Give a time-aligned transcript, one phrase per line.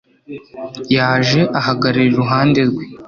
[0.95, 2.83] yaje ahagarara iruhande rwe